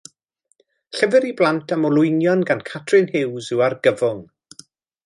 Llyfr 0.99 1.27
i 1.31 1.33
blant 1.41 1.59
am 1.77 1.85
olwynion 1.91 2.43
gan 2.53 2.65
Catrin 2.71 3.09
Hughes 3.13 3.53
yw 3.55 3.65
Argyfwng! 3.69 4.27